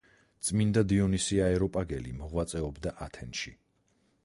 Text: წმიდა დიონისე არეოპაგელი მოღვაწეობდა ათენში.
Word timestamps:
წმიდა 0.45 0.81
დიონისე 0.91 1.37
არეოპაგელი 1.49 2.15
მოღვაწეობდა 2.23 2.97
ათენში. 3.09 3.57